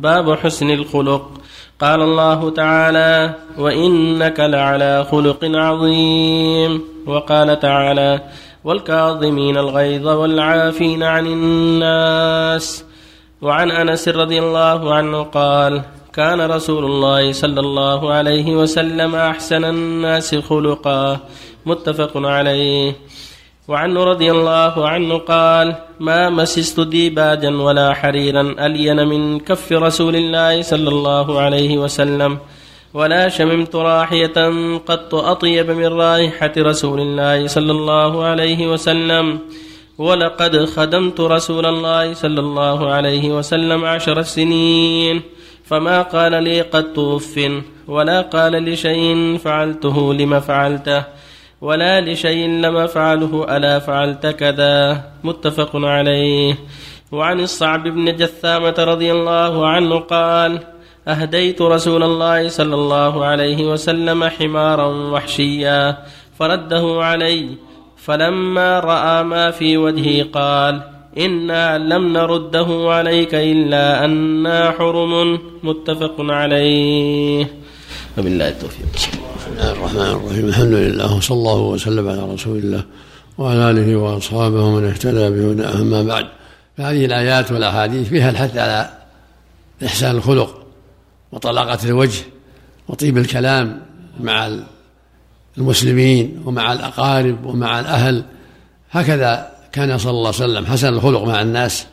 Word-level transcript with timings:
باب 0.00 0.34
حسن 0.34 0.70
الخلق. 0.70 1.30
قال 1.80 2.02
الله 2.02 2.50
تعالى 2.50 3.34
وإنك 3.58 4.40
لعلى 4.40 5.06
خلق 5.10 5.44
عظيم. 5.44 6.82
وقال 7.06 7.60
تعالى 7.60 8.20
والكاظمين 8.64 9.56
الغيظ 9.56 10.06
والعافين 10.06 11.02
عن 11.02 11.26
الناس. 11.26 12.84
وعن 13.42 13.70
أنس 13.70 14.08
رضي 14.08 14.38
الله 14.38 14.94
عنه 14.94 15.22
قال 15.22 15.82
كان 16.12 16.40
رسول 16.40 16.84
الله 16.84 17.32
صلى 17.32 17.60
الله 17.60 18.12
عليه 18.12 18.56
وسلم 18.56 19.14
أحسن 19.14 19.64
الناس 19.64 20.34
خلقا. 20.34 21.18
متفق 21.66 22.12
عليه. 22.16 22.92
وعنه 23.68 24.04
رضي 24.04 24.30
الله 24.30 24.88
عنه 24.88 25.18
قال 25.18 25.74
ما 26.00 26.30
مسست 26.30 26.80
ديباجا 26.80 27.50
ولا 27.50 27.94
حريرا 27.94 28.66
ألين 28.66 29.08
من 29.08 29.40
كف 29.40 29.72
رسول 29.72 30.16
الله 30.16 30.62
صلى 30.62 30.88
الله 30.88 31.40
عليه 31.40 31.78
وسلم 31.78 32.38
ولا 32.94 33.28
شممت 33.28 33.76
راحية 33.76 34.38
قط 34.86 35.14
أطيب 35.14 35.70
من 35.70 35.86
رائحة 35.86 36.52
رسول 36.58 37.00
الله 37.00 37.46
صلى 37.46 37.72
الله 37.72 38.24
عليه 38.24 38.72
وسلم 38.72 39.38
ولقد 39.98 40.64
خدمت 40.64 41.20
رسول 41.20 41.66
الله 41.66 42.14
صلى 42.14 42.40
الله 42.40 42.92
عليه 42.92 43.30
وسلم 43.30 43.84
عشر 43.84 44.22
سنين 44.22 45.22
فما 45.64 46.02
قال 46.02 46.42
لي 46.44 46.60
قد 46.60 46.92
توف 46.92 47.40
ولا 47.88 48.20
قال 48.20 48.52
لشيء 48.52 49.38
فعلته 49.44 50.14
لم 50.14 50.40
فعلته 50.40 51.17
ولا 51.60 52.00
لشيء 52.00 52.48
لم 52.48 52.76
أفعله 52.76 53.56
ألا 53.56 53.78
فعلت 53.78 54.26
كذا. 54.26 55.04
متفق 55.24 55.76
عليه. 55.76 56.54
وعن 57.12 57.40
الصعب 57.40 57.82
بن 57.82 58.16
جثامة 58.16 58.74
رضي 58.78 59.12
الله 59.12 59.66
عنه 59.66 59.98
قال 59.98 60.60
أهديت 61.08 61.62
رسول 61.62 62.02
الله 62.02 62.48
صلى 62.48 62.74
الله 62.74 63.24
عليه 63.24 63.72
وسلم 63.72 64.24
حمارا 64.24 64.86
وحشيا 64.86 65.98
فرده 66.38 67.04
علي. 67.04 67.48
فلما 67.96 68.80
رأى 68.80 69.22
ما 69.22 69.50
في 69.50 69.76
وجهي 69.76 70.22
قال 70.22 70.80
إنا 71.18 71.78
لم 71.78 72.12
نرده 72.12 72.92
عليك 72.92 73.34
إلا 73.34 74.04
أنا 74.04 74.70
حرم. 74.70 75.38
متفق 75.62 76.14
عليه. 76.18 77.46
وبالله 78.18 78.48
التوفيق. 78.48 79.17
بسم 79.48 79.56
الله 79.56 79.72
الرحمن 79.72 80.00
الرحيم. 80.00 80.48
الحمد 80.48 80.72
لله 80.72 81.16
وصلى 81.16 81.36
الله 81.36 81.56
وسلم 81.56 82.08
على 82.08 82.32
رسول 82.34 82.58
الله 82.58 82.84
وعلى 83.38 83.70
آله 83.70 83.96
وأصحابه 83.96 84.64
ومن 84.64 84.84
اهتدى 84.84 85.30
بهداه. 85.30 85.80
أما 85.80 86.02
بعد 86.02 86.26
فهذه 86.78 87.04
الآيات 87.04 87.52
والأحاديث 87.52 88.08
فيها 88.08 88.30
الحث 88.30 88.56
على 88.56 88.90
إحسان 89.84 90.16
الخلق 90.16 90.62
وطلاقة 91.32 91.78
الوجه 91.84 92.22
وطيب 92.88 93.18
الكلام 93.18 93.80
مع 94.20 94.58
المسلمين 95.58 96.42
ومع 96.44 96.72
الأقارب 96.72 97.44
ومع 97.44 97.80
الأهل. 97.80 98.24
هكذا 98.90 99.50
كان 99.72 99.98
صلى 99.98 100.10
الله 100.10 100.32
عليه 100.34 100.44
وسلم. 100.44 100.66
حسن 100.66 100.88
الخلق 100.88 101.22
مع 101.22 101.42
الناس. 101.42 101.86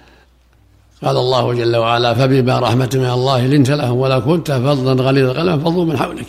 قال 1.04 1.18
الله 1.18 1.54
جل 1.54 1.76
وعلا 1.76 2.14
فبما 2.14 2.60
رحمة 2.60 2.90
من 2.94 3.10
الله 3.10 3.48
لنت 3.48 3.72
لهم 3.72 3.98
ولا 3.98 4.20
كنت 4.20 4.52
فظا 4.52 4.94
غليظ 4.94 5.30
القلب 5.30 5.62
فضوا 5.62 5.86
من 5.86 5.98
حولك. 5.98 6.28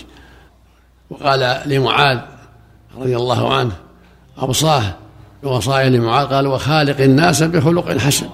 وقال 1.10 1.60
لمعاذ 1.66 2.18
رضي 2.98 3.16
الله 3.16 3.54
عنه 3.54 3.72
أوصاه 4.42 4.94
بوصايا 5.42 5.90
لمعاذ 5.90 6.26
قال 6.26 6.46
وخالق 6.46 7.00
الناس 7.00 7.42
بخلق 7.42 7.98
حسن. 7.98 8.26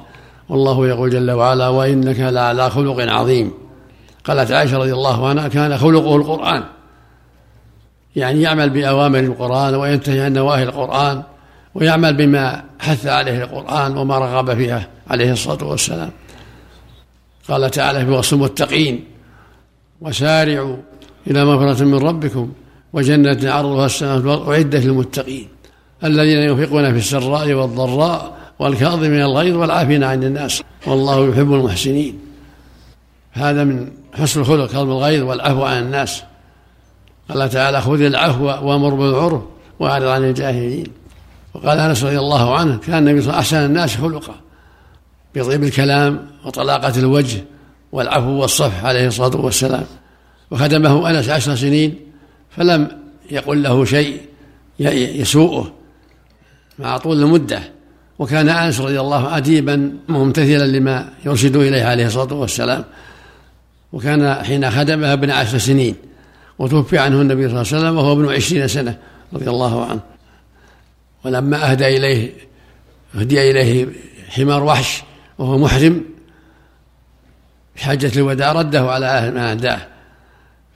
والله 0.49 0.89
يقول 0.89 1.11
جل 1.11 1.31
وعلا 1.31 1.69
وإنك 1.69 2.21
لعلى 2.21 2.71
خلق 2.71 3.01
عظيم. 3.01 3.53
قالت 4.25 4.53
عائشة 4.53 4.79
رضي 4.79 4.93
الله 4.93 5.29
عنها 5.29 5.49
كان 5.49 5.79
خلقه 5.79 6.17
القرآن. 6.17 6.65
يعني 8.17 8.43
يعمل 8.43 8.71
بأوامر 8.71 9.19
القرآن 9.19 9.75
وينتهي 9.75 10.21
عن 10.21 10.33
نواهي 10.33 10.63
القرآن 10.63 11.23
ويعمل 11.75 12.17
بما 12.17 12.65
حث 12.79 13.07
عليه 13.07 13.45
القرآن 13.45 13.97
وما 13.97 14.19
رغب 14.19 14.55
فيها 14.55 14.89
عليه 15.11 15.33
الصلاة 15.33 15.65
والسلام. 15.65 16.11
قال 17.49 17.71
تعالى 17.71 18.07
في 18.07 18.11
وصف 18.11 18.33
المتقين 18.33 19.05
وسارعوا 20.01 20.77
إلى 21.27 21.45
مغفرة 21.45 21.85
من 21.85 21.99
ربكم. 21.99 22.53
وجنة 22.93 23.53
عرضها 23.53 23.87
السماوات 23.87 24.25
والأرض 24.25 24.51
أعدت 24.51 24.85
للمتقين 24.85 25.49
الذين 26.05 26.39
ينفقون 26.39 26.93
في 26.93 26.99
السراء 26.99 27.53
والضراء 27.53 28.37
والكاظمين 28.59 29.23
الغيظ 29.23 29.57
والعافين 29.57 30.05
عن 30.05 30.25
الناس 30.25 30.63
والله 30.87 31.29
يحب 31.29 31.53
المحسنين. 31.53 32.19
هذا 33.33 33.65
من 33.65 33.91
حسن 34.15 34.41
الخلق 34.41 34.67
كظم 34.67 34.91
الغيظ 34.91 35.23
والعفو 35.23 35.63
عن 35.63 35.83
الناس. 35.83 36.23
قال 37.29 37.51
تعالى 37.51 37.81
خذ 37.81 38.01
العفو 38.01 38.45
وأمر 38.45 38.95
بالعرف 38.95 39.43
وأعرض 39.79 40.07
عن 40.07 40.25
الجاهلين. 40.25 40.87
وقال 41.55 41.79
أنس 41.79 42.05
رضي 42.05 42.19
الله 42.19 42.59
عنه 42.59 42.77
كان 42.77 42.99
النبي 42.99 43.21
صلى 43.21 43.31
الله 43.31 43.37
عليه 43.37 43.47
وسلم 43.47 43.61
أحسن 43.61 43.67
الناس 43.67 43.97
خلقا 43.97 44.35
بطيب 45.35 45.63
الكلام 45.63 46.27
وطلاقة 46.45 46.99
الوجه 46.99 47.45
والعفو 47.93 48.31
والصفح 48.31 48.85
عليه 48.85 49.07
الصلاة 49.07 49.37
والسلام. 49.41 49.85
وخدمه 50.51 51.11
أنس 51.11 51.29
عشر 51.29 51.55
سنين 51.55 52.12
فلم 52.57 52.89
يقل 53.31 53.63
له 53.63 53.85
شيء 53.85 54.21
يسوءه 54.79 55.73
مع 56.79 56.97
طول 56.97 57.23
المدة. 57.23 57.63
وكان 58.19 58.49
آنس 58.49 58.81
رضي 58.81 59.01
الله 59.01 59.27
عنه 59.27 59.37
اديبا 59.37 59.93
ممتثلا 60.09 60.67
لما 60.67 61.09
يرشد 61.25 61.57
إليه 61.57 61.85
عليه 61.85 62.07
الصلاة 62.07 62.35
والسلام. 62.35 62.85
وكان 63.93 64.35
حين 64.35 64.71
خدمه 64.71 65.13
ابن 65.13 65.31
عشر 65.31 65.59
سنين 65.59 65.95
وتوفي 66.59 66.99
عنه 66.99 67.21
النبي 67.21 67.49
صلى 67.49 67.61
الله 67.61 67.73
عليه 67.73 67.79
وسلم 67.79 67.97
وهو 67.97 68.13
ابن 68.13 68.35
عشرين 68.35 68.69
سنة 68.69 68.99
رضي 69.33 69.51
الله 69.51 69.87
عنه. 69.87 70.01
ولما 71.25 71.71
أهدى 71.71 71.97
إليه 71.97 72.33
أهدي 73.15 73.51
إليه 73.51 73.89
حمار 74.29 74.65
وحش 74.65 75.03
وهو 75.39 75.59
محرم 75.59 76.05
في 77.75 77.85
حجة 77.85 78.19
الوداع 78.19 78.53
رده 78.53 78.91
على 78.91 79.07
أهل 79.07 79.35
ما 79.35 79.51
أهداه. 79.51 79.92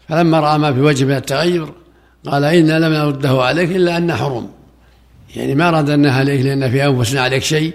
فلما 0.09 0.41
رأى 0.41 0.59
ما 0.59 0.73
في 0.73 0.81
وجهه 0.81 1.07
من 1.07 1.17
التغير 1.17 1.69
قال 2.27 2.45
إنا 2.45 2.79
لم 2.79 2.93
نرده 2.93 3.43
عليك 3.43 3.71
إلا 3.71 3.97
أن 3.97 4.13
حرم. 4.15 4.49
يعني 5.37 5.55
ما 5.55 5.71
رددناها 5.71 6.19
عليك 6.19 6.41
لأن 6.41 6.71
في 6.71 6.87
أنفسنا 6.87 7.21
عليك 7.21 7.43
شيء 7.43 7.73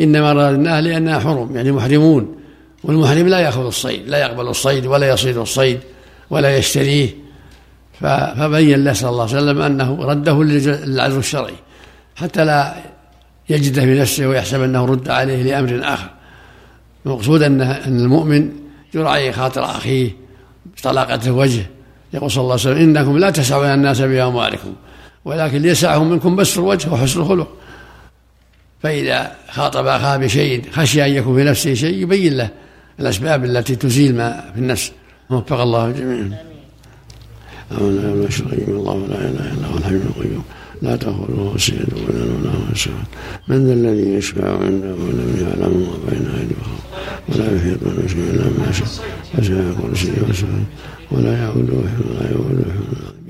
إنما 0.00 0.32
رددناها 0.32 0.80
لأنها 0.80 1.18
حرم. 1.18 1.56
يعني 1.56 1.72
محرمون 1.72 2.36
والمحرم 2.84 3.28
لا 3.28 3.38
يأخذ 3.40 3.66
الصيد 3.66 4.08
لا 4.08 4.18
يقبل 4.18 4.48
الصيد 4.48 4.86
ولا 4.86 5.08
يصيد 5.08 5.36
الصيد 5.36 5.80
ولا 6.30 6.56
يشتريه. 6.56 7.10
فبين 8.00 8.84
له 8.84 8.92
صلى 8.92 9.10
الله 9.10 9.22
عليه 9.22 9.36
وسلم 9.36 9.62
أنه 9.62 10.04
رده 10.04 10.44
للعذر 10.44 11.18
الشرعي 11.18 11.54
حتى 12.16 12.44
لا 12.44 12.74
يجد 13.48 13.80
في 13.80 14.00
نفسه 14.00 14.26
ويحسب 14.26 14.62
أنه 14.62 14.84
رد 14.84 15.08
عليه 15.08 15.42
لأمر 15.42 15.80
آخر. 15.84 16.10
المقصود 17.06 17.42
أن 17.42 17.62
المؤمن 17.86 18.52
يراعي 18.94 19.32
خاطر 19.32 19.64
أخيه 19.64 20.10
بطلاقه 20.76 21.20
الوجه 21.26 21.66
يقول 22.14 22.30
صلى 22.30 22.42
الله 22.42 22.52
عليه 22.52 22.62
وسلم 22.62 22.76
إنكم 22.76 23.18
لا 23.18 23.30
تسعون 23.30 23.66
الناس 23.66 24.00
بأموالكم 24.00 24.74
ولكن 25.24 25.62
ليسعهم 25.62 26.10
منكم 26.10 26.36
بس 26.36 26.58
الوجه 26.58 26.92
وحسن 26.92 27.20
الخلق. 27.20 27.48
فإذا 28.82 29.32
خاطب 29.50 29.86
أخاه 29.86 30.16
بشيء 30.16 30.62
خشي 30.72 31.04
أن 31.06 31.10
يكون 31.10 31.36
في 31.36 31.44
نفسه 31.44 31.74
شيء 31.74 32.02
يبين 32.02 32.36
له 32.36 32.50
الأسباب 33.00 33.44
التي 33.44 33.76
تزيل 33.76 34.14
ما 34.14 34.50
في 34.54 34.60
النفس. 34.60 34.92
وفق 35.30 35.60
الله 35.60 35.86
الجميع 35.86 36.38
لا 37.70 37.78
اله 37.78 38.12
الا 38.12 38.28
القيوم 38.40 38.78
الله 38.78 39.06
لا 39.06 39.16
اله 39.16 39.52
الا 39.52 39.66
هو 39.66 39.76
الحي 39.76 39.90
القيوم 39.90 40.44
لا 40.82 40.96
تأخذه 40.96 41.54
سنة 41.58 41.86
ولا 42.08 42.24
نوم 42.24 42.74
سنة 42.74 43.04
من 43.48 43.66
ذا 43.66 43.72
الذي 43.72 44.14
يشفع 44.14 44.50
عنده 44.50 44.94
ولم 44.94 45.34
يعلم 45.40 45.74
ما 45.76 46.10
بين 46.10 46.26
أيديهم. 46.38 46.78
ولا 47.28 47.56
يحيطون 47.56 47.94
بشيء 48.04 48.18
إلا 48.18 48.44
ما 48.44 48.72
شاء 48.72 48.88
وسع 49.38 49.54
كرسيه 49.80 50.46
ولا 51.10 51.38
يعود 51.42 51.70
ولا 51.70 52.30
يعود 52.30 52.64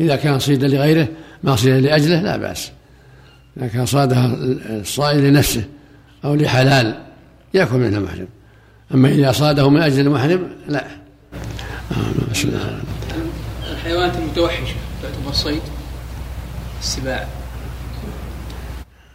إذا 0.00 0.16
كان 0.16 0.38
صيدا 0.38 0.68
لغيره 0.68 1.08
ما 1.42 1.56
صيدا 1.56 1.80
لأجله 1.80 2.22
لا 2.22 2.36
بأس. 2.36 2.70
إذا 3.56 3.66
كان 3.66 3.86
صادها 3.86 4.36
الصائد 4.70 5.20
لنفسه 5.20 5.64
أو 6.24 6.34
لحلال 6.34 7.02
يأكل 7.54 7.76
منه 7.76 7.98
محرم. 7.98 8.28
أما 8.94 9.08
إذا 9.08 9.32
صاده 9.32 9.70
من 9.70 9.82
أجل 9.82 10.00
المحرم 10.06 10.48
لا. 10.68 10.84
الحيوانات 13.72 14.16
المتوحشة 14.16 14.74
تعتبر 15.02 15.32
صيد؟ 15.32 15.62
السباع. 16.80 17.28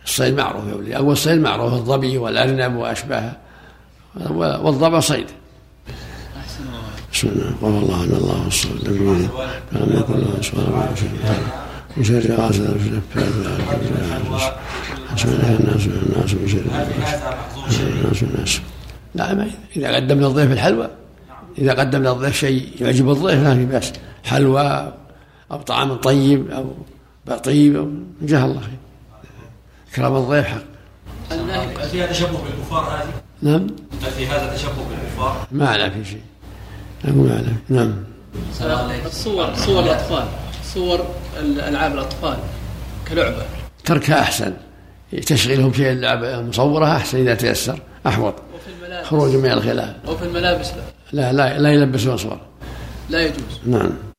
الصيد 0.06 0.34
معروف 0.34 0.68
يا 0.68 0.74
ولي 0.74 0.98
أول 0.98 1.12
الصيد 1.12 1.42
معروف 1.42 1.74
الظبي 1.74 2.18
والأرنب 2.18 2.76
وأشباهه. 2.76 3.38
والضبع 4.16 5.00
صيد 5.00 5.28
بسم 7.14 7.28
الله 7.28 7.56
قال 7.62 7.84
الله 7.84 8.04
ان 8.04 8.12
الله 8.12 8.48
الصمد 8.48 8.88
لم 8.88 9.10
يلد 9.10 9.30
ولم 9.74 10.00
يكن 10.00 10.14
له 10.14 10.38
كفوا 10.42 11.24
من 11.98 12.04
شر 12.04 12.36
غاسل 12.36 12.80
في 12.80 12.90
النفاث 12.90 13.34
حسب 15.12 15.30
الناس 15.30 15.88
الناس 15.88 16.34
من 16.34 16.48
شر 16.48 16.62
الناس 17.88 18.24
الناس 18.24 18.62
ما 19.16 19.52
اذا 19.76 19.96
قدمنا 19.96 20.28
الضيف 20.28 20.52
الحلوى 20.52 20.90
إذا 21.58 21.74
قدم 21.74 22.04
للضيف 22.04 22.38
شيء 22.38 22.70
يعجب 22.82 23.10
الضيف 23.10 23.40
ما 23.40 23.56
في 23.56 23.66
بأس 23.66 23.94
حلوى 24.24 24.94
أو 25.52 25.62
طعام 25.62 25.94
طيب 25.94 26.52
أو 26.52 26.66
طيب 27.44 27.76
أو 27.76 27.90
جزاه 28.22 28.46
الله 28.46 28.62
خير 28.62 28.78
إكرام 29.94 30.16
الضيف 30.16 30.46
حق 30.46 30.64
هل 31.32 31.90
فيها 31.92 32.08
تشبه 32.08 32.38
بالكفار 32.44 32.84
هذه؟ 32.84 33.14
نعم 33.42 33.68
هل 34.04 34.12
في 34.12 34.28
هذا 34.28 34.54
تشبه 34.56 34.84
بالكفار؟ 34.90 35.48
ما 35.52 35.70
على 35.70 35.92
في 35.92 36.06
شيء. 36.06 36.22
ما 37.04 37.36
على 37.36 37.54
نعم. 37.70 37.94
الصور 39.06 39.56
صور 39.56 39.84
الأطفال. 39.84 40.26
صور 40.74 41.06
ألعاب 41.40 41.94
الأطفال 41.94 42.38
كلعبة. 43.10 43.46
تركها 43.86 44.22
أحسن. 44.22 44.54
تشغيلهم 45.28 45.74
شيء 45.74 45.92
اللعبة 45.92 46.42
مصورة 46.42 46.96
أحسن 46.96 47.18
إذا 47.18 47.36
تيسر. 47.36 47.80
أحوط. 48.08 48.36
خروج 49.04 49.36
من 49.36 49.52
الخلاف. 49.52 49.96
وفي 50.08 50.26
الملابس 50.26 50.68
لا. 50.68 50.84
لا 51.12 51.34
لا, 51.34 51.60
لا 51.60 51.72
يلبسون 51.72 52.18
صور. 52.18 52.40
لا 53.10 53.22
يجوز. 53.22 53.60
نعم. 53.66 54.13